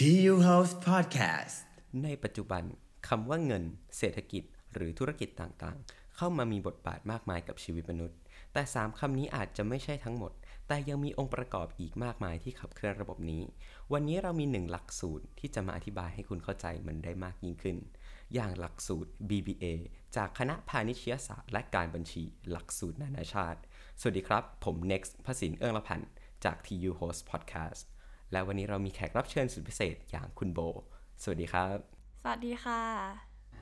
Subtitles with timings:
[0.00, 1.56] TU House Podcast
[2.02, 2.64] ในปัจจุบัน
[3.08, 3.64] คำว่าเงิน
[3.98, 4.42] เศรษฐกิจ
[4.74, 8.16] หรือธุรกิจต่างๆ เข้ามามีบทบาทมากมายกับชีวิตมนุษย์
[8.52, 10.32] แต่ 3คำนี้อาจจะไม่ใช่ทั้งหมด
[10.68, 13.42] แต่ยังมีองค์ประกอบอีกมากมายที่ขับเคลื่อนระบบนี้
[13.92, 17.76] วันนี้เรามีหนึ่งหลักสูตรที่จะมาอธิบายให้คุณเข้าใจมันได้มากยิ่งขึ้น
[18.34, 19.64] อย่างหลักสูตร BBA
[20.16, 23.60] จากคณะพาณิชยศาสตร์และการบัญชี หลักสูตรนานาชาติ
[24.00, 26.10] สวัสดีครับ ผม Next พสินเอื้องละพันธ์
[26.44, 27.84] จาก TU Host Podcast
[28.32, 30.60] และวันนี้เรามีแขกรับเชิญสุดพิเศษอย่างคุณโบ
[31.22, 31.76] สวัสดีครับ
[32.22, 32.82] สวัสดีค่ะ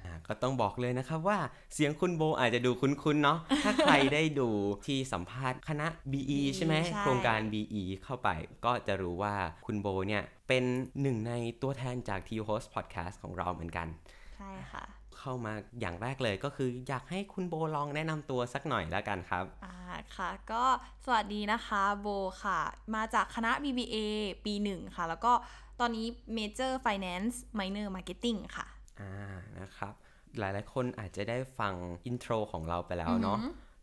[0.04, 1.38] อ่าก็ต้องบอกเลยนะครับว่า
[1.74, 4.48] เสียงคุณโบอาจจะดูคุ้นๆเนาะ ถ้าใครได้ดู
[4.86, 8.28] ที่สัมภาษณ์คณะ BE ใช่ไหม ใช่ โครงการ BE เข้าไป
[8.64, 9.34] ก็จะรู้ว่า
[9.66, 10.64] คุณโบเนี่ยเป็น
[11.02, 13.88] หนึ่งในตัวแทนจาก TU Host Podcast ของเราเหมือนกัน
[14.36, 14.84] ใช่ค่ะ
[15.24, 19.76] เข้ามาอย่างแรกเลยก็คืออยากให้คุณโบลองแนะนำตัวสักหน่อยแล้วกันครับอ่า
[20.16, 20.64] ค่ะ ก็
[21.04, 22.08] สวัสดีนะคะโบ
[22.44, 22.60] ค่ะ
[22.94, 23.96] มาจากคณะ BBA
[24.44, 25.32] ปีหนึ่งค่ะ แล้วก็
[25.80, 28.66] ตอนนี้ Major Finance Minor Marketing ค่ะ
[29.00, 29.12] อ่า
[29.58, 29.94] นะครับ
[30.38, 31.74] หลายๆ คนอาจจะได้ฟัง
[32.06, 33.38] อินโทรของเราไปแล้วเนาะ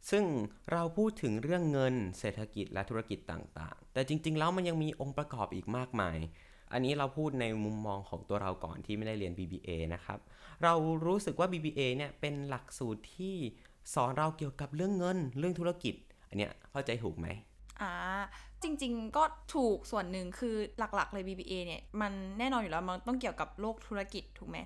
[0.09, 0.23] ซึ่ง
[0.71, 6.17] เราพูดถึงเรื่องเงินเศรษฐกิจและธุรกิจต่างๆ แต่จริง ๆ แล้วมันยังมีองค์ประกอบอีกมากมาย
[6.73, 10.19] อันนี้เราพูดในมุมมองของตัวเราก่อนที่ไม่ได้เรียน BBA นะครับ
[10.63, 10.73] เรา
[11.05, 13.35] รู้สึกว่า BBA เนี่ยเป็นหลักสูตรที่
[13.93, 15.95] สอนเราเกี่ยวกับเรื่องเงิน เรื่องธุรกิจ
[16.29, 17.27] อันเนี้ยเข้าใจถูกไหม
[17.81, 17.93] อ่า
[18.63, 19.23] จริง ๆ ก็
[19.55, 24.57] ถูกส่วนหนึ่งคือหลักๆ เลย BBA เนี่ยมันแน่นอนอยู่แล้วมันต้องเกี่ยวกับโลกธุรกิจถูกไหม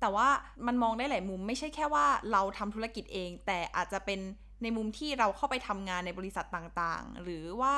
[0.00, 0.28] แต่ว่า
[0.66, 4.20] มันมองได้หลายมุมไม่ใช่แค่ว่าเราทำธุรกิจเอง แต่อาจจะเป็น
[4.62, 7.74] ในมุมที่เราเข้าไปทำงานในบริษัทต่างๆ หรือว่า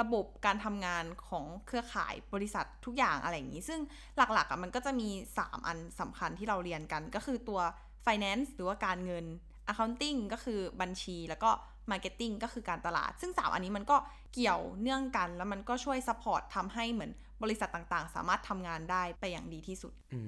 [0.00, 3.80] ระบบการทำงานของเครือข่ายบริษัททุกอย่างอะไรอย่างนี้ ซึ่ง
[4.16, 5.08] หลักๆอะมันก็จะมี
[5.40, 7.60] 3 อันสำคัญที่เราเรียนกัน ก็คือตัว
[8.06, 9.24] finance หรือว่าการเงิน
[9.70, 11.50] accounting ก็คือบัญชี แล้วก็
[11.90, 13.96] marketing ก็คือการตลาด ซึ่ง 3 อันนี้มันก็
[14.34, 20.20] เกี่ยวเนื่องกัน แล้วมันก็ช่วย support ทำให้เหมือนบริษัทต่างๆ สามารถทำงานได้ไปอย่างดีที่สุด อื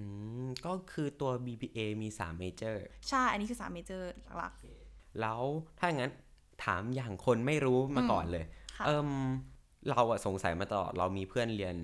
[0.44, 2.76] ม ก็คือตัว BBA มี 3 major
[3.08, 4.02] ใช่ อันนี้คือ 3 major
[4.36, 4.52] หลัก
[5.20, 5.42] แล้ว
[5.78, 6.12] ถ้างั้น
[6.64, 9.10] ถามอย่างคนไม่รู้มาก่อนเลยค่ะ เอิม
[9.90, 11.76] เราอะสงสัยมาตลอด เรามีเพื่อนเรียน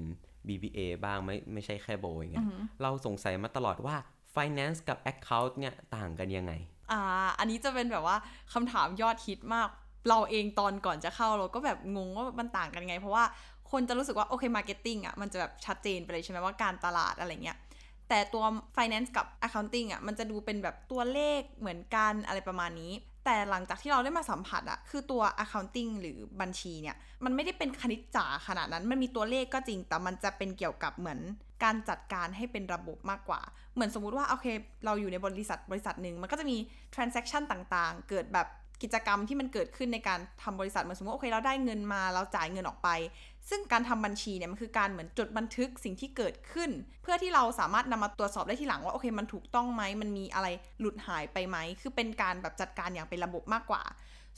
[0.49, 2.47] BBA บ้างไม่ไม่ใช่แค่โบอย่างเงี้ย
[2.82, 3.97] เราสงสัยมาตลอดว่า
[4.34, 6.53] finance กับ account เนี่ยต่างกันยังไง
[6.93, 7.00] อ่า
[7.38, 8.16] อันนี้จะเป็นแบบว่า
[8.53, 9.69] คำถามยอดฮิตมาก
[10.09, 13.25] เราเองตอนก่อนจะเข้าเราก็แบบงงว่ามันต่างกันไง เพราะว่า
[13.71, 17.56] คนจะรู้สึกว่าโอเค marketing อะมันจะแบบชัดเจนไปเลยใช่ไหมว่าการตลาดอะไรเงี้ย
[18.09, 18.44] แต่ตัว
[18.76, 22.93] finance กับ accounting อะมันจะดูเป็นแบบตัวเลขเหมือนกันอะไรประมาณนี้
[23.24, 31.20] แต่หลังจากที่เราได้มาสัมผัสอะคือตัว accounting หรือบัญชีเนี่ย มันไม่ได้เป็นคณิตจ๋าขนาดนั้น มันมีตัวเลขก็จริง แต่มันจะเป็นเกี่ยวกับเหมือน
[31.64, 33.40] การจัดการให้เป็นระบบมากกว่า
[33.74, 34.46] เหมือนสมมุติว่าโอเค
[34.84, 36.56] เราอยู่ในบริษัทบริษัทหนึ่งมันก็จะมี
[36.94, 38.48] transaction ต่างๆ เกิดแบบ
[38.82, 42.88] กิจกรรมที่มันเกิดขึ้นในการทำบริษัทเหมือนสมมติว่าโอเคเราได้เงินมาเราจ่ายเงินออกไป
[43.50, 46.71] ซึ่งการทำบัญชีเนี่ยมันคือการเหมือนจดบันทึกสิ่งที่เกิดขึ้น
[47.03, 50.49] เพื่อที่เราสามารถนำมาตรวจสอบได้ทีหลังว่าโอเคมันถูกต้องไหมมันมีอะไร
[50.81, 53.82] หลุดหายไปไหมคือเป็นการแบบจัดการอย่างเป็นระบบมากกว่า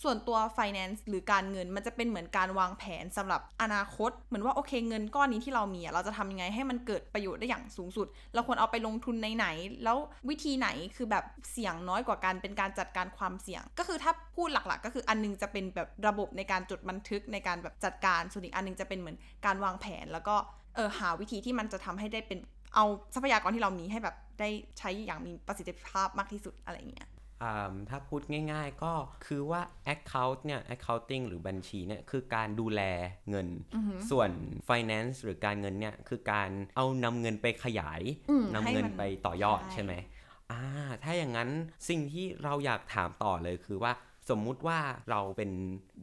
[0.03, 9.47] ส่วนตัว finance หรือการเงินมันจะเป็นเหมือนการวางแผนสำหรับอนาคต เหมือนว่าโอเคเงินก้อนนี้ที่เรามีเราจะทำยังไงให้มันเกิดประโยชน์ได้อย่างสูงสุด เราควรเอาไปลงทุนในไหน
[9.85, 9.97] แล้ว
[10.29, 20.37] วิธีไหนคือแบบเสี่ยงน้อยกว่ากันเป็นการจัดการความเสี่ยง ก็คือถ้าพูดหลักๆ ก็คืออันนึงจะเป็นแบบระบบในการจดบันทึกในการแบบจัดการส่วนอีกอันนึงจะเป็นเหมือนการวางแผนแล้วก็
[20.75, 22.39] เออหาวิธีที่มันจะทำให้ได้เป็น
[22.75, 22.85] เอา
[23.15, 27.09] ทรัพยากรที่เรามีให้แบบได้ใช้อย่างมีประสิทธิภาพมากที่สุดอะไรเงี้ย
[27.91, 28.93] ถ้าพูดง่ายๆก็
[29.27, 29.61] คือว่า
[29.95, 32.83] account เนี่ย accounting หรือบัญชีเนี่ยคือการดูแล
[33.31, 33.49] เงิน
[34.11, 34.31] ส่วน
[34.69, 39.93] finance หรือการเงินเนี่ยคือการเอานำเงินไปขยายอืมนำให้เงินมันไปต่อยอดใช่ใช่ไหม
[40.53, 40.63] อ่า
[41.03, 41.51] ถ้าอย่างนั้น
[41.89, 43.93] สิ่งที่เราอยากถามต่อเลยคือว่า
[44.31, 44.79] สมมุติว่า
[45.11, 45.51] เราเป็น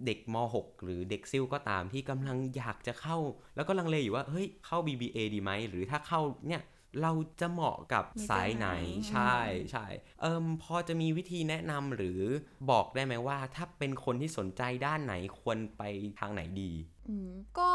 [0.05, 3.17] เด็กม .6 หรือเด็กซิ่วก็ตามที่กำลังอยากจะเข้า
[3.55, 6.61] แล้วก็ลังเลอยู่ว่าเฮ้ยเข้า BBA ดีไหม หรือถ้าเข้าเนี่ย
[7.01, 7.11] เรา
[7.41, 9.35] จะเหมาะกับ Major สายไหนไหนใช่
[9.71, 9.85] ใช่
[10.21, 12.19] เอิมพอจะมีวิธีแนะนำหรือ
[12.69, 15.83] บอกได้ไหมว่า ถ้าเป็นคนที่สนใจด้านไหนควรไป
[16.19, 16.71] ทางไหนดี
[17.07, 17.29] อืม
[17.59, 17.71] ก็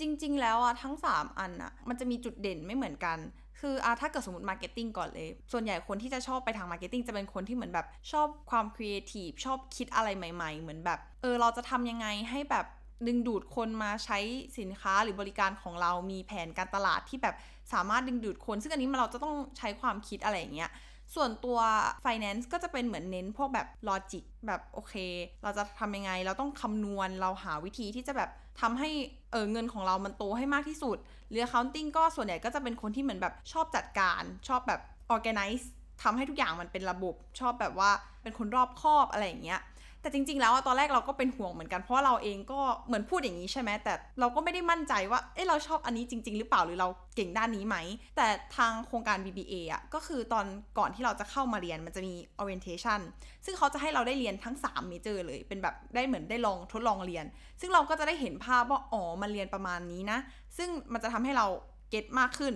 [0.00, 3.18] จริง ๆ แล้วอะทั้ง 3 อันอะมันจะมีจุดเด่นไม่เหมือนกัน
[3.60, 12.66] คืออะถ้าเกิดสมมติ marketing ก่อนเลย ส่วนใหญ่คนที่จะชอบไปทาง marketing จะเป็นคนที่เหมือนแบบชอบความครีเอทีฟชอบคิดอะไรใหม่ ๆ เหมือนแบบเออเราจะทำยังไงให้แบบ
[13.06, 14.18] ดึงดูดคนมาใช้
[14.58, 17.34] สินค้าหรือบริการของเรามีแผนการตลาดที่แบบ
[17.72, 20.70] สามารถดึงดูดคน ซึ่งอันนี้มันเราจะต้องใช้ความคิดอะไรอย่างเงี้ย
[21.14, 21.58] ส่วนตัว
[22.04, 24.94] finance ก็จะเป็นเหมือนเน้นพวกแบบ logic แบบโอเค
[25.42, 28.30] เราจะทำยังไง เราต้องคำนวณเราหาวิธีที่จะแบบ
[28.60, 28.90] ทำให้
[29.32, 30.96] เออเงินของเรามันโตให้มากที่สุด
[31.28, 34.80] หรือ accounting ก็ส่วนใหญ่ก็จะเป็นคนที่เหมือนแบบชอบจัดการ ชอบแบบ
[35.14, 35.64] organize
[36.02, 37.90] ทำให้ทุกอย่างมันเป็นระบบ ชอบแบบว่า
[38.22, 39.60] เป็นคนรอบคอบอะไรอย่างเงี้ย
[40.04, 47.76] แต่จริง ๆ แล้วอะตอนแรกเราก็เป็นห่วงเหมือนกันเพราะเราเองก็เหมือนพูดอย่างนี้ใช่ไหมแต่เราก็ไม่ได้มั่นใจว่าเอ้เราชอบอันนี้จริง ๆ หรือเปล่าหรือเราเก่งด้านนี้ไหม
[48.16, 50.46] แต่ทางโครงการ BBA อะก็คือตอน
[50.78, 53.00] ก่อนที่เราจะเข้ามาเรียนมันจะมี orientation
[53.44, 57.24] ซึ่งเขาจะให้เราได้เรียนทั้ง3 major เลย เป็นแบบได้เหมือนได้ลองทดลองเรียน
[57.60, 60.18] ซึ่งเราก็จะได้เห็นภาพว่าอ๋อมันเรียนประมาณนี้นะ
[60.56, 61.46] ซึ่งมันจะทำให้เรา
[61.90, 62.54] get มากขึ้น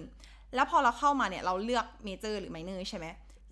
[0.55, 3.07] แล้วพอเราเข้ามาเนี่ยเราเลือก major หรือ minor ใช่ไหม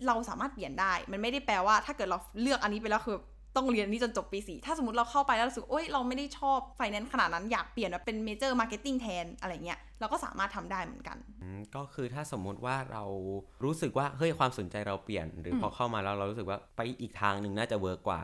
[0.07, 3.17] เราสามารถเปลี่ยนได้ มันไม่ได้แปลว่าถ้าเกิดเราเลือกอันนี้ไปแล้วคือ
[3.57, 13.03] ต้องเรียนนี้จนจบปีสี่ถ้าสมมติเราเข้าไปแล้วรู้สึกโอ๊ยเราไม่ได้ชอบไฟแนนซ์ขนาดนั้นอยากเปลี่ยนมาเป็น major marketing แทนอะไรเงี้ยเราก็สามารถทำได้เหมือนกันอืมก็คือถ้าสมมุติว่าเรา
[13.63, 18.21] รู้สึกว่าเฮ้ยความสนใจเราเปลี่ยน หรืออืมพอเข้ามาแล้วเรารู้สึกว่าไปอีกทางหนึ่งน่าจะ work กว่า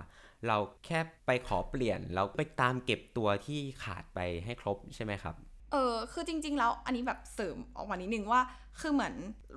[0.47, 5.35] เราแค่ไปขอเปลี่ยนแล้วไปตามเก็บตัวที่ขาดไปให้ครบใช่ไหมครับ
[5.71, 8.41] เออคือจริง ๆ แล้วอันนี้แบบเสริมออกมานิดนึงว่า
[8.79, 9.13] คือเหมือน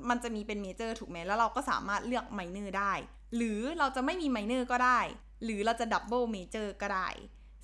[0.09, 2.93] มันจะมีเป็น major ถูกไหมแล้วเราก็สามารถเลือก minor ได้
[3.37, 5.01] หรือเราจะไม่มี minor ก็ได้
[5.45, 7.09] หรือเราจะ double major ก็ได้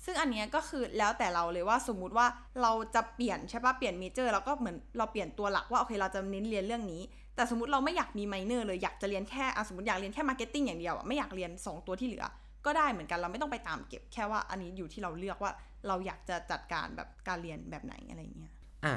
[0.05, 2.27] ซึ่งอันนี้ก็คือแล้วแต่เราเลยว่าสมมุติว่า
[2.61, 7.01] เราจะเปลี่ยนใช่ปะเปลี่ยน major แล้วก็เหมือนเราเปลี่ยนตัวหลักว่าโอเคเราจะเน้นเรียนเรื่องนี้
[7.35, 12.25] แต่สมมติเราไม่อยากมี minor เลยอยากจะเรียนแค่สมมติอยากเรียนแค่ marketing อย่างเดียวอะไม่อยากเรียน 2 ตัวที่เหลือ
[12.65, 15.51] ก็ได้เหมือนกันเราไม่ต้องไปตามเก็บแค่ว่าอันนี้อยู่ที่เราเลือกว่า
[15.87, 18.51] เราอยากจะจัดการแบบการเรียนแบบไหนอะไรเงี้ย
[18.85, 18.93] อะ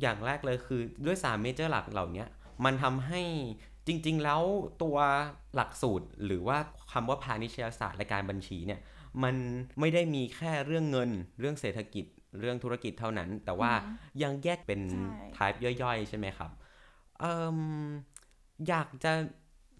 [0.00, 2.24] อย่างแรกเลยคือด้วย3เมเจอร์หลักเหล่านี้
[2.64, 3.22] มันทำให้
[3.86, 4.42] จริง ๆ แล้ว
[4.82, 4.96] ตัว
[5.54, 6.58] หลักสูตรหรือว่า
[6.92, 8.80] คำว่าพาณิชยศาสตร์และการบัญชีเนี่ย
[9.22, 9.36] มัน
[9.80, 11.10] ไม่ได้มีแค่เรื่องเงิน
[11.40, 12.04] เรื่องเศรษฐกิจ
[12.40, 13.72] เรื่องธุรกิจเท่านั้น แต่ว่า
[14.22, 15.50] ยังแยกเป็นใช่ทาย
[15.82, 16.50] ย่อยๆ ใช่ไหมครับ
[17.20, 17.24] เอ
[17.56, 17.58] ม
[18.68, 19.12] อยากจะ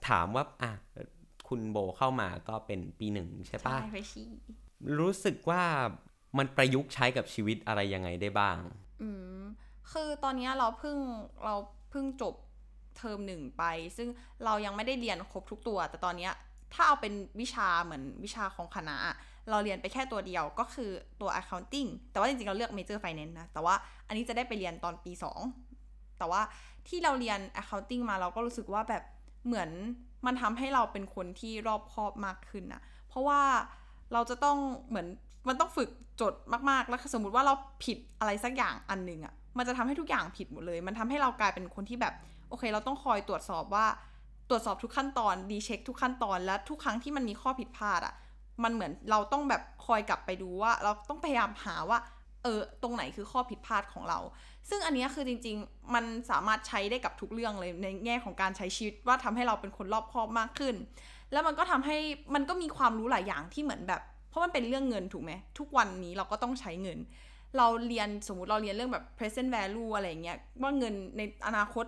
[0.09, 0.71] ถามว่าอะ
[1.49, 4.29] คุณโบเข้ามาก็เป็นปีหนึ่งใช่ปะใช่เฟรชชี่
[4.99, 5.63] รู้สึกว่า
[6.39, 8.57] มันประยุกต์ใช้กับชีวิตอะไรยังไงได้บ้าง
[9.03, 9.09] อื
[9.39, 9.41] ม
[9.93, 10.99] คือตอนเนี้ยเราเพิ่ง
[11.45, 11.55] เรา
[11.91, 12.35] เพิ่งจบ
[12.99, 13.65] เทอมหนึ่งไป
[13.97, 14.09] ซึ่ง
[14.45, 16.33] เรายังไม่ได้เรียนครบทุกตัว แต่ตอนเนี้ย
[16.75, 18.97] ถ้าเอาเป็นวิชาเหมือนวิชาของคณะ
[19.51, 23.75] เราเรียนไปแค่ตัวเดียวก็คือตัว accounting แต่ว่าจริงๆ เราเลือก major finance นะ แต่ว่า
[24.07, 25.13] อันนี้จะได้ไปเรียนตอนปี
[25.65, 26.41] 2 แต่ว่า
[26.89, 29.03] ที่เราเรียน accounting มาเราก็รู้สึกว่าแบบ
[29.47, 29.71] เหมือน
[30.27, 33.41] มันทำให้เราเป็นคนที่รอบคอบมากขึ้นนะเพราะว่า
[34.13, 34.59] เราจะต้อง
[34.89, 35.07] เหมือน
[35.49, 35.89] มันต้องฝึก
[36.21, 36.35] จด
[36.71, 37.55] มากๆ แล้วสมมุติว่าเรา
[37.85, 42.15] ผิดอะไรสักอย่างอันหนึ่งอะ่ะมันจะทำให้ทุกอย่างผิดหมดเลย มันทำให้เรากลายเป็นคนที่แบบ
[42.55, 43.87] อเคเราต้องคอยตรวจสอบว่า
[44.51, 48.15] ตรวจสอบทุกขั้นตอนดีเช็คทุกขั้นตอนและทุกครั้งที่มันมีข้อผิดพลาดอะ่ะ
[48.63, 51.99] มันเหมือนเราต้องแบบคอยกลับไปดูว่า เราต้องพยายามหาว่า
[52.43, 54.19] เออตรงไหนคือข้อผิดพลาดของเรา
[54.69, 60.75] ซึ่งอันนี้คือจริง ๆ มันสามารถใช้ได้กับทุกเรื่องเลยในแง่ของการใช้ชีวิตว่าทำให้เราเป็นคนรอบคอบมากขึ้น
[61.33, 61.99] แล้วมันก็ทำให้
[62.35, 66.99] มันก็มีความรู้หลายอย่างที่เหมือนแบบ เพราะมันเป็นเรื่องเงินถูกไหมทุกวันนี้เราก็ต้องใช้เงิน
[67.57, 71.85] เราเรียนสมมติเราเรียนเรื่องแบบ present value อะไรอย่างเงี้ยว่าเงินในอนาคต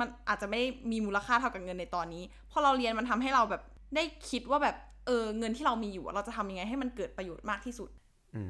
[0.00, 0.60] มันอาจจะไม่
[0.90, 3.62] มีมูลค่าเท่ากับเงินในตอนนี้ พอเราเรียนมันทำให้เราแบบ
[3.94, 4.76] ได้คิดว่าแบบ
[5.06, 7.88] เออเงินที่เรามีอยู่ เราจะทำยังไงให้มันเกิดประโยชน์มากที่สุด
[8.34, 8.42] อื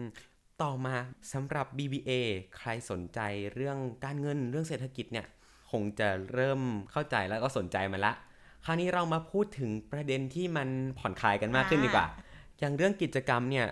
[0.00, 0.02] ม
[0.62, 0.94] ต่อมา
[1.32, 2.10] สำหรับ BBA
[2.56, 3.20] ใครสนใจ
[3.54, 5.26] เรื่องการเงินเรื่องเศรษฐกิจเนี่ย
[5.70, 6.60] คงจะเริ่ม
[6.92, 8.12] เข้าใจแล้วก็สนใจมันละ
[8.64, 12.06] คราวนี้เรามาพูดถึงประเด็นที่มันผ่อนคลายกันมากขึ้นดีกว่า
[12.58, 13.66] อย่างเรื่องกิจกรรมเนี่ย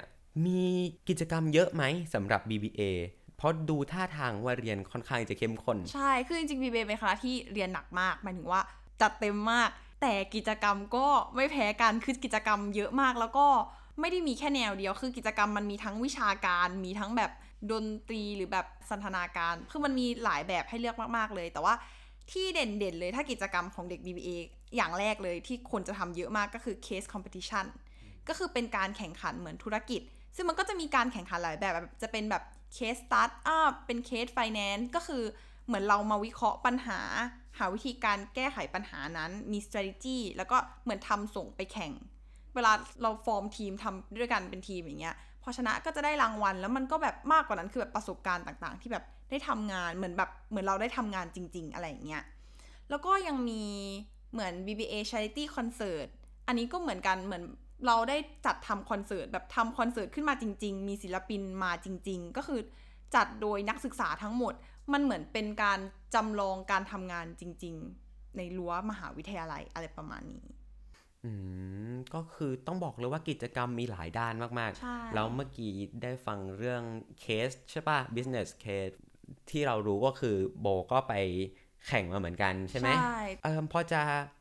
[0.46, 0.62] มี
[1.08, 1.82] กิจกรรมเยอะไหม
[2.14, 2.80] สำหรับ BBA
[3.38, 8.60] เพราะดูท่าทางว่าเรียนค่อนข้างจะเข้มข้น ใช่ คือจริงๆ BBA เป็นคณะที่เรียนหนักมาก หมายถึงว่า
[9.00, 9.68] จัดเต็มมาก
[10.00, 11.06] แต่กิจกรรมก็
[11.36, 13.46] ไม่แพ้กัน คือกิจกรรมเยอะมาก แล้วก็
[14.00, 17.30] ไม่ได้มีแค่แนวเดียว คือกิจกรรมมันมีทั้งวิชาการ มีทั้งแบบ
[17.70, 21.74] ดนตรีหรือแบบสันทนาการ คือมันมีหลายแบบให้เลือกมากๆเลย แต่ว่า
[22.30, 24.30] ที่เด่นๆเลยถ้ากิจกรรมของเด็ก BBA
[24.76, 27.66] อย่างแรกเลยที่คนจะทำเยอะมากก็คือ case competition
[28.28, 30.00] ก็คือเป็นการแข่งขันเหมือนธุรกิจ
[30.36, 32.42] ซึ่งมันก็จะมีการแข่งขันหลายแบบแบบจะเป็นแบบ
[32.74, 35.22] case startup เป็น case finance ก็คือ
[35.66, 37.00] เหมือนเรามาวิเคราะห์ปัญหา
[37.58, 41.92] หาวิธีการแก้ไขปัญหานั้นมี strategy แล้วก็เหมือนทำส่งไปแข่ง
[42.54, 42.72] เวลา
[43.02, 52.24] เราฟอร์มทีมทำด้วยกันเป็นทีมอย่างเงี้ยพอชนะก็จะได้รางวัล แล้วมันก็แบบมากกว่านั้นคือแบบประสบการณ์ต่างๆ ที่แบบได้ทำงานเหมือนแบบเหมือนเราได้ทำงานจริง ๆ อะไรอย่างเงี้ย
[52.90, 53.64] แล้วก็ยังมี
[54.32, 56.08] เหมือน BBA Charity Concert
[56.48, 57.44] อันนี้ก็เหมือนกันเหมือน
[57.86, 62.60] เราได้จัดทำคอนเสิร์ตแบบทำคอนเสิร์ตขึ้นมาจริง ๆ มีศิลปินมาจริง ๆ ก็คือ
[63.14, 64.54] จัดโดยนักศึกษาทั้งหมด
[64.92, 65.78] มันเหมือนเป็นการ
[66.14, 67.74] จำลองการทำงานจริง
[68.06, 70.44] ๆ ในรั้วมหาวิทยาลัยอะไรประมาณนี้
[71.24, 71.30] อื
[71.92, 76.82] มก็คือต้องบอกเลยว่ากิจกรรมมีหลายด้านมากใช่ๆแล้วเมื่อกี้ได้ฟังเรื่อง
[77.20, 78.96] เคสใช่ป่ะ business case
[79.50, 81.14] ที่เรารู้ก็คือโบก็ไป
[81.86, 84.00] แข่งมาเหมือนกันใช่ไหมใช่เออพอจะ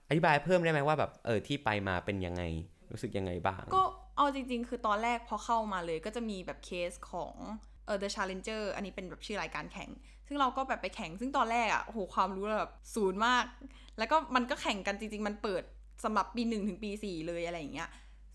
[0.09, 2.41] อธิบายเพิ่มได้ไหมว่าแบบเออที่ไปมาเป็นยังไง
[2.91, 3.83] รู้สึกยังไงบ้าง ก็
[4.17, 7.35] เอาจริง ๆ คือตอนแรกพอเข้ามาเลยก็จะมีแบบเคสของ
[7.85, 9.89] เออ The Challenger อันนี้เป็นแบบชื่อรายการแข่ง
[10.27, 13.45] ซึ่งเราก็แบบไปแข่ง ซึ่งตอนแรกอะ่ะโอ้โหความรู้เราแบบศูนย์มาก
[13.97, 15.63] แล้วก็มันก็แข่งกันจริง ๆ มันเปิด
[16.03, 17.89] สำหรับปีหนึ่งถึงปีสี่เลยอะไรอย่างเงี้ย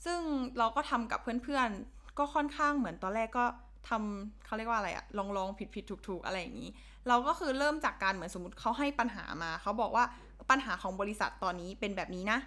[0.04, 0.20] ซึ่ง
[0.58, 3.44] เราก็ทำกับเพื่อนๆ ก็ค่อนข้างเหมือนตอนแรกก็
[3.88, 6.70] ทำเขาเรียกว่าอะไรอะลองลองผิดผิดถูกถูกอะไรอย่างนี้
[7.08, 10.04] เราก็คือเริ่มจากการเหมือนสมมติเขาให้ปัญหามา เขาบอกว่า
[10.50, 12.38] ปัญหาของบริษัทตอนนี้เป็นแบบนี้นะ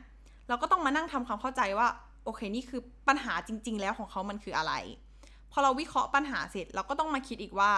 [0.48, 1.88] เราก็ต้องมานั่งทำความเข้าใจว่า
[2.26, 4.74] โอเคนี่คือปัญหาจริง ๆ แล้วของเขามันคืออะไร
[5.52, 7.72] พอเราวิเคราะห์ปัญหาเสร็จเราก็ต้องมาคิดอีกว่า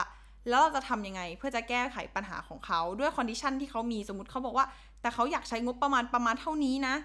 [0.49, 4.65] แล้วเราจะทำยังไงเพื่อจะแก้ไขปัญหาของเขาด้วย condition ที่เขามีสมมติเขาบอกว่า
[5.01, 6.95] แต่เขาอยากใช้งบประมาณประมาณเท่านี้นะ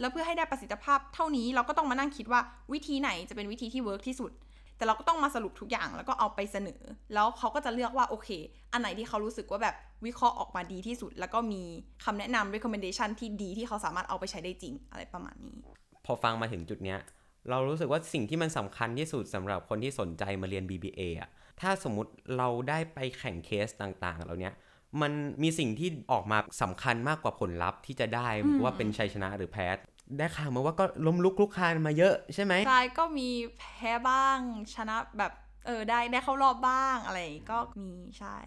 [0.00, 2.40] แล้วเพื่อให้ได้ประสิทธิภาพเท่านี้เราก็ต้องมานั่งคิดว่า
[2.72, 4.30] วิธีไหนจะเป็นวิธีที่ work ที่สุด
[4.82, 6.80] แต่เราก็ต้องมาสรุปทุกอย่างแล้วก็เอาไปเสนอ
[7.14, 8.28] แล้วเขาก็จะเลือกว่าโอเค
[8.72, 11.62] อันไหนที่เขารู้สึกว่าแบบวิเคราะห์ออกมาดีที่สุด แล้วก็มี
[12.04, 15.58] คำแนะนำ recommendation ที่ดีที่เขาสามารถเอาไปใช้ได้จริงอะไรประมาณนี้
[16.06, 16.98] พอฟังมาถึงจุดเนี้ย
[17.50, 21.28] เรารู้สึกว่าสิ่งที่มันสำคัญที่สุดสำหรับคนที่สนใจมาเรียน BBA อะ
[21.60, 24.54] ถ้าสมมติเราได้ไปแข่งเคสต่างๆแล้วเนี้ย
[25.02, 25.12] มัน
[25.42, 28.28] มีสิ่งที่ออกมาสำคัญมากกว่าผลลัพธ์ที่จะได้
[28.62, 29.66] ว่าเป็นชัยชนะหรือแพ้
[30.18, 33.28] ได้ข่าวมาว่าก็ล้มลุกคลุกคลานมาเยอะใช่ไหมใช่ก็มี
[33.58, 34.38] แพ้บ้าง
[34.74, 35.32] ชนะแบบ
[35.66, 38.38] เออได้ได้เข้ารอบบ้างอะไรอย่างงี้ก็มีใช่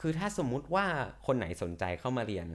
[0.00, 0.84] คือถ้าสมมุติว่า
[1.26, 2.46] คนไหนสนใจเข้ามาเรียน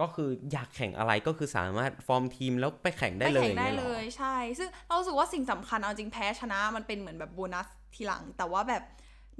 [0.00, 8.82] ก็คืออยากแข่งอะไรก็คือสามารถฟอร์มทีมแล้วไปแข่งได้เลยปแข่งได้นี่หรเลอยใช่ ซึ่งเรารู้สึกว่าสิ่งสำคัญเอาจริงแพ้ชนะมันเป็นเหมือนแบบโบนัสทีหลัง แต่ว่าแบบ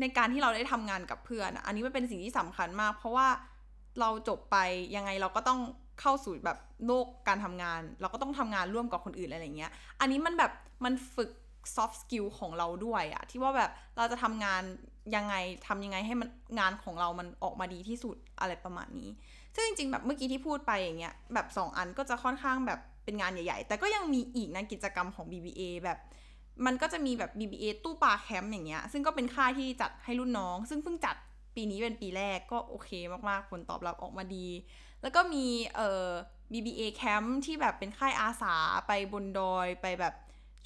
[0.00, 3.28] ในการที่เราได้ทำงานกับเพื่อนอะอันนี้มันเป็นสิ่งที่สำคัญมาก เพราะว่า
[4.00, 4.56] เราจบไป
[4.96, 5.60] ยังไงเราก็ต้อง
[6.00, 10.52] เข้าสู่แบบโลกการทำงาน เราก็ต้องทำงานร่วมกับคนอื่นอะไรเงี้ย อันนี้มันแบบ
[10.84, 11.30] มันฝึก
[11.74, 14.62] soft skill ของเราด้วยอะที่ว่าแบบเราจะทำงาน
[15.16, 15.34] ยังไง
[15.66, 19.08] ทำยังไงให้มันงานของเรามันออกมาดีที่สุดอะไรประมาณนี้
[19.54, 25.98] ซึ่งจริงๆแบบเมื่อกี้ที่พูดไปอย่างเงี้ยแบบ 2 อันก็จะค่อนข้างแบบเป็นงานใหญ่ๆ แต่ก็ยังมีอีกนะกิจกรรมของ BBA แบบ
[26.66, 31.16] มันก็จะมีแบบ BBA ตู้ปลาแคมป์อย่างเงี้ย ซึ่งก็เป็นค่ายที่จัดให้รุ่นน้อง ซึ่งเพิ่งจัด
[31.56, 32.90] ปีนี้เป็นปีแรกก็โอเค
[33.28, 34.46] มากๆ ผลตอบรับออกมาดี
[35.06, 35.46] แล้วก็มี
[35.76, 36.08] เอ่อ
[36.52, 38.54] BBA แคมป์ที่แบบเป็นค่ายอาสา
[38.86, 40.14] ไปบนดอยไปแบบ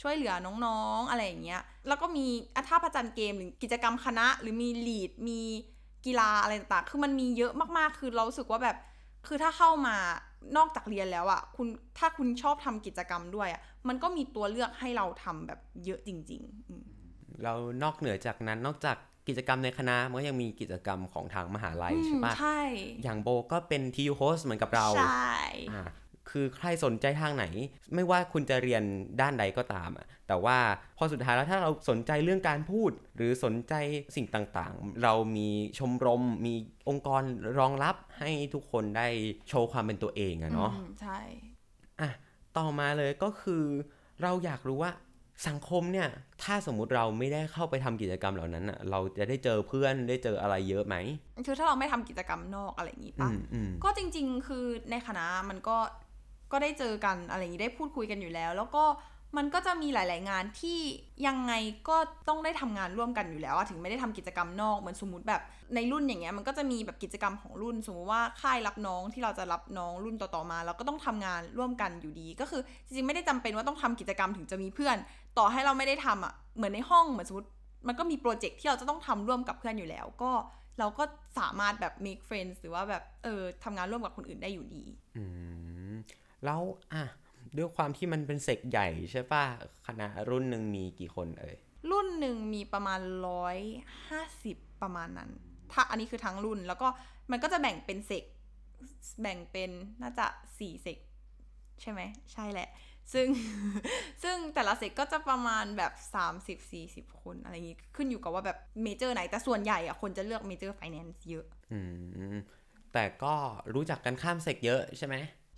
[0.01, 5.41] ช่วยเหลือน้องๆ อะไรอย่างเงี้ย แล้วก็มีอาท่าประจันเกมหรือกิจกรรมคณะ หรือมีลีด มี
[6.07, 8.77] กีฬาอะไรต่างๆ คือมันมีเยอะมากๆ คือเราสึกว่าแบบ
[9.27, 9.97] คือถ้าเข้ามา
[10.57, 11.67] นอกจากเรียนแล้วอะ่ะคุณ
[11.99, 16.43] ถ้าคุณชอบทำกิจกรรมด้วยอะ่ะมันก็มีตัวเลือกให้เราทำแบบเยอะจริง
[16.93, 18.97] ๆ เรานอกเหนือจากนั้น นอกจาก
[19.29, 22.61] กิจกรรมในคณะมันก็ยังมีกิจกรรมของทางมหาลัยใช่ปะใช่
[23.03, 25.35] อย่างโบก็เป็นทีโฮสเหมือนกับเรา ใช่
[25.73, 25.83] อ่า
[26.31, 27.45] คือใครสนใจทางไหน
[27.95, 28.83] ไม่ว่าคุณจะเรียน
[29.21, 30.59] ด้านใดก็ตามอะแต่ว่า
[30.97, 33.75] พอสุดท้ายแล้วถ้าเราสนใจเรื่องการพูด หรือสนใจ
[34.17, 35.49] สิ่งต่างๆ เรามี
[35.79, 36.55] ชมรม มี
[36.89, 37.23] องค์กร
[37.59, 39.09] รองรับให้ทุกคนได้
[39.49, 41.19] โชว์ความเป็นตัวเองอะเนาะอืมใช่
[42.00, 42.11] อะ
[42.59, 43.65] ต่อมาเลยก็คือ
[44.23, 44.93] เราอยากรู้ว่า
[45.49, 46.09] สังคมเนี่ย
[46.43, 50.97] ถ้าสมมุติเราไม่ได้เข้าไปทำกิจกรรมเหล่านั้นอะเราจะได้เจอเพื่อนได้เจออะไรเยอะไหม
[51.47, 55.77] คือถ้าเราไม่ทำกิจกรรมนอกอะไรอย่างงี้อืปะมอืมก็จริง ๆ คือในคณะมันก็
[56.53, 58.85] ก็ได้เจอกันอะไรอย่างนี้ได้พูดคุยกันอยู่แล้ว แล้วก็
[59.37, 60.79] มันก็จะมีหลาย ๆ งานที่
[61.27, 61.53] ยังไง
[61.89, 61.97] ก็
[62.29, 65.43] ต้องได้ทำงานร่วมกันอยู่แล้วอะถึงไม่ได้ทำกิจกรรมนอกเหมือนสมมติแบบ
[65.75, 74.97] ในรุ่นอย่างเงี้ยมันก็จะมีแบบกิจกรรมของรุ่น สมมติว่าค่ายรับน้องที่เราจะรับน้องรุ่นต่อ ๆ มา เราก็ต้องทำงานร่วมกันอยู่ดี ก็คือจริง ๆ ไม่ได้จำเป็นว่าต้องทำกิจกรรมถึงจะมีเพื่อน
[75.39, 77.49] ต่อให้เราไม่ได้ทำอะเหมือนในห้องเหมือนสมมติ
[77.87, 80.33] มันก็มีโปรเจกต์ที่เราจะต้องทำร่วมกับเพื่อนอยู่แล้ว ก็
[80.79, 81.05] เราก็
[81.39, 84.85] สามารถแบบ make friends หรือว่าแบบเออทำงานร่วมกับคนอื่นได้อยู่ดี
[85.17, 85.25] อื
[85.93, 85.95] ม
[86.45, 86.61] แล้ว
[86.93, 87.03] อะ
[87.57, 89.45] ด้วยความที่มันเป็นเซกใหญ่ใช่ป่ะ
[89.87, 91.57] คณะรุ่นหนึ่งมีกี่คนเอ่ย
[91.91, 93.59] รุ่นหนึ่งมีประมาณร้อย
[94.09, 95.31] ห้าสิบประมาณนั้น
[95.73, 96.89] ถ้าอันนี้คือทั้งรุ่นแล้วก็
[97.31, 98.25] มันก็จะแบ่งเป็นเซก
[99.23, 99.71] แบ่งเป็น
[100.03, 100.27] น่าจะ
[100.59, 100.99] สี่เซก
[101.81, 102.01] ใช่ไหม
[102.33, 102.69] ใช่แหละ
[103.12, 103.26] ซึ่ง
[104.23, 105.93] ซึ่งแต่ละ sec ก็จะประมาณแบบ
[106.57, 111.81] 30-40 คนอะไรอย่างงี้ขึ้นอยู่กับว่าแบบ major ไหน แต่ส่วนใหญ่อะคนจะเลือก major finance เยอะ อื
[112.35, 112.37] ม
[112.93, 113.35] แต่ก็
[113.75, 115.17] รู้จักกันข้าม sec เยอะใช่ไหม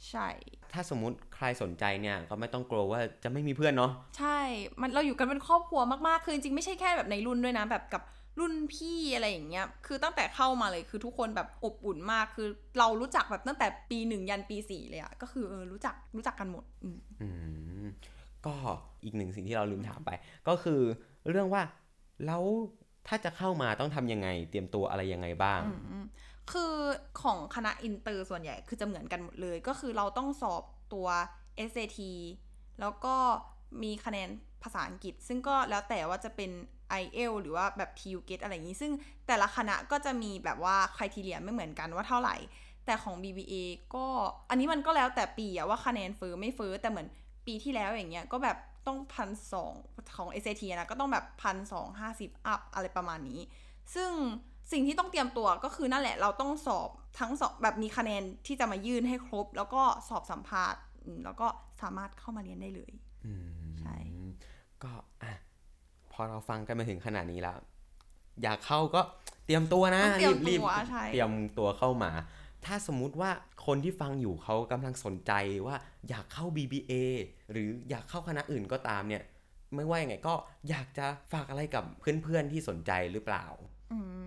[0.08, 0.28] ใช่
[0.72, 4.38] ถ้าสมมุติใครสนใจเนี่ยก็ไม่ต้องกลัวว่าจะไม่มีเพื่อนเนาะใช่
[4.80, 8.02] มันเราอยู่กันเป็นครอบครัวมากๆ คือจริงๆไม่ใช่แค่แบบในรุ่นด้วยนะแบบกับ
[8.38, 12.48] รุ่นพี่อะไรอย่างเงี้ย คือตั้งแต่เข้ามาเลยคือทุกคนแบบอบอุ่นมาก คือ
[12.78, 17.28] เรารู้จักแบบตั้งแต่ปีหนึ่งยันปีสี่เลยอะก็คือเออรู้จักรู้จักกันหมด อืมอื
[17.84, 17.86] ม
[18.46, 18.54] ก็
[19.04, 20.10] อีกหนึ่งสิ่งที่เราลืมถามไป
[20.48, 20.80] ก็คือ
[21.30, 21.62] เรื่องว่า
[22.26, 22.42] แล้ว
[23.08, 25.60] ถ้าจะเข้ามาต้องทำยังไง เตรียมตัวอะไรยังไงบ้าง
[25.90, 26.04] อืม
[26.52, 26.72] คือ
[27.22, 30.62] ของคณะอินเตอร์ส่วนใหญ่คือจะเหมือนกันหมดเลย ก็คือเราต้องสอบ
[30.94, 31.08] ตัว
[31.70, 32.00] SAT
[32.80, 33.14] แล้วก็
[33.82, 34.28] มีคะแนน
[34.62, 36.50] ภาษาอังกฤษ ซึ่งก็แล้วแต่ว่าจะเป็น
[37.00, 38.92] IEL หรือว่าแบบ TU GET อะไรอย่างนี้ ซึ่ง
[39.26, 42.36] แต่ละคณะก็จะมีแบบว่าคุณทีเรียไม่เหมือนกันว่าเท่าไหร่
[42.86, 43.54] แต่ของ BBA
[43.94, 44.06] ก็
[44.50, 47.08] อันนี้มันก็แล้วแต่ปีอะว่าคะแนนเฟอร์ไม่เฟอร์แต่เหมือน
[47.46, 48.56] ปีที่แล้วอย่างเงี้ยก็แบบ
[48.86, 49.72] ต้องพันสอง
[50.16, 53.40] ของ SAT นะก็ต้องแบบพันสองห้าสิบอัพอะไรประมาณนี้
[53.94, 54.10] ซึ่ง
[54.72, 61.46] สิ่งที่ต้องเตรียมตัวก็คือนั่นแหละเราต้องสอบทั้งสอบแบบมีคะแนนที่จะมายื่นให้ครบ แล้วก็สอบสัมภาษณ์อืมแล้วก็
[61.82, 62.92] สามารถเข้ามาเรียนได้เลย
[63.26, 63.96] อืมใช่
[64.84, 65.32] ก็อะ
[66.12, 67.58] พอเราฟังกันมาถึงขนาดนี้แล้ว
[68.42, 69.00] อยากเข้าก็
[69.46, 72.10] เตรียมตัวนะต้องเตรียมรีบตัวรีบใช่เตรียมตัวเข้ามา
[72.64, 73.30] ถ้าสมมุติว่า
[73.66, 75.32] คนที่ฟังอยู่เขากำลังสนใจ
[75.66, 75.76] ว่า
[76.08, 76.92] อยากเข้า BBA
[77.52, 79.22] หรืออยากเข้าคณะอื่นก็ตามเนี่ย
[79.74, 80.34] ไม่ว่ายังไงก็
[80.70, 83.44] อยากจะฝากอะไรกับเพื่อนๆที่สนใจหรือเปล่า
[83.92, 84.26] อืม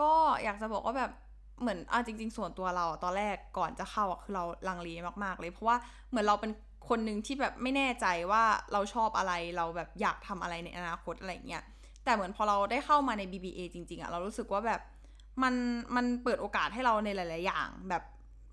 [0.00, 0.12] ก็
[0.44, 1.12] อยากจะบอกว่าแบบ
[1.60, 4.88] เหมือนอะจริง ๆ ส่วนตัวเราอะตอนแรกก่อนจะเข้าอะคือเราลังเล
[5.24, 5.76] มากๆเลย เพราะว่า
[6.08, 6.50] เหมือนเราเป็น
[6.88, 8.42] คนหนึ่งที่แบบไม่แน่ใจว่า
[8.72, 11.64] เราชอบอะไรเราแบบอยากทำอะไรในอนาคตอะไรเงี้ย
[12.04, 14.80] แต่เหมือนพอเราได้เข้ามาใน BBA จริง ๆอะเรารู้สึกว่าแบบ
[15.42, 15.54] มัน
[15.96, 18.02] มันเปิดโอกาสให้เราในหลาย ๆ อย่าง แบบ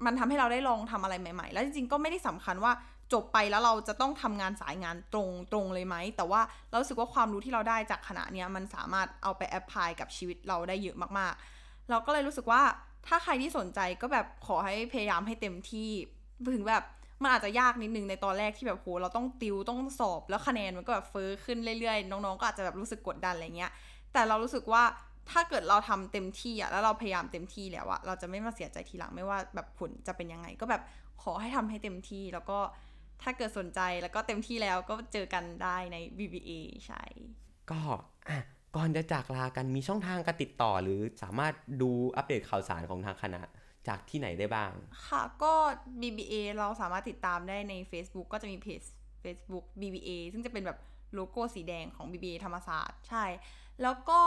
[0.06, 2.74] มันทำให้เราได้ลองทำอะไรใหม่ ๆ แล้วจริง ๆ ก็ไม่ได้สำคัญว่า
[3.14, 12.62] จบไปแล้วเราจะต้องทำงานสายงานตรงตรงเลยไหม แต่ว่าเราสึกว่าความรู้ที่เราได้จากคณะเนี้ยมันสามารถเอาไปแอพพลายกับชีวิตเราได้เยอะมากๆ เราก็เลยรู้สึกว่า
[13.08, 15.90] ถ้าใครที่สนใจก็แบบขอให้พยายามให้เต็มที่
[16.56, 16.84] ถึงแบบ
[17.22, 23.72] มันอาจจะยากนิดนึงในตอนแรกที่แบบโหเราต้องติวต้องสอบแล้วคะแนนมันก็แบบเฟ้อขึ้นเรื่อยๆ น้องๆก็อาจจะแบบรู้สึกกดดันอะไรเงี้ย
[24.14, 24.84] แต่เรารู้สึกว่า
[25.32, 30.82] ถ้าเกิดเราทำเต็มที่อะแล้วเราพยายามเต็มที่แล้วอะเราจะไม่มาเสียใจทีหลังไม่ว่าแบบผลจะเป็นยังไง ก็แบบ
[31.24, 32.60] ขอให้ทำให้เต็มที่แล้วก็
[33.22, 36.52] ถ้าเกิดสนใจแล้วก็เต็มที่แล้วก็เจอกันได้ใน BBA
[36.88, 37.04] ใช่
[37.72, 37.80] ก็
[38.30, 38.40] อะ
[38.76, 43.42] ก่อนจะจากลากันมีช่องทางการติดต่อหรือสามารถดูอัปเดตข่าวสารของทางคณะ
[43.88, 44.72] จากที่ไหนได้บ้าง
[45.08, 45.54] ค่ะก็
[46.02, 48.82] BBA เราสามารถติดตามได้ใน Facebook ก็จะมีเพจ
[49.24, 50.80] Facebook BBA ซึ่งจะเป็นแบบ
[51.16, 53.26] โลโก้สีแดงของ BBA ธรรมศาสตร์ใช่
[53.84, 54.20] แล้วก็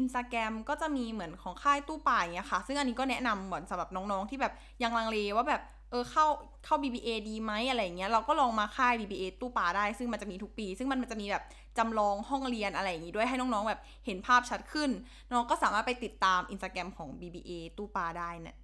[0.00, 4.52] Instagram ก็จะมีเหมือนของค่ายตู้ป่าอย่างเงี้ยค่ะ ซึ่งอันนี้ก็แนะนำเหมือนสำหรับน้องๆ ที่แบบ
[4.82, 6.26] ยังลังเลว่าแบบเออเข้า
[6.64, 11.44] เข้า BBA ดีไหมอะไรเงี้ยเราก็ลองมาค่าย BBA ตู้ป่าได้ ซึ่งมันจะมีทุกปี ซึ่งมันจะมีแบบ
[11.78, 14.90] จำลองห้องเรียนอะไรอย่างงี้ด้วยให้น้องๆแบบเห็นภาพชัดขึ้น
[15.32, 18.56] น้องก็สามารถไปติดตาม Instagram ของ BBA ตู้ป่าได้น่ะ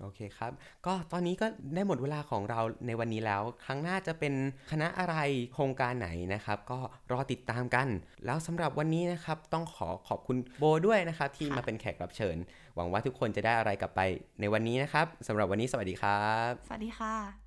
[0.00, 0.52] โอเคครับ
[0.86, 4.34] ก็ตอนนี้ก็ได้หมดเวลาของเราในวันนี้แล้ว ครั้งหน้าจะเป็น
[4.70, 5.16] คณะอะไร
[5.54, 6.78] โครงการไหนนะครับ ก็
[7.12, 7.88] รอติดตามกัน
[8.24, 12.36] แล้วสำหรับวันนี้นะครับ ต้องขอขอบคุณโบด้วยนะครับ ที่มาเป็นแขกรับเชิญ
[12.76, 14.00] หวังว่าทุกคนจะได้อะไรกลับไป
[14.40, 17.39] ในวันนี้นะครับสำหรับวันนี้สวัสดีครับ สวัสดีค่ะ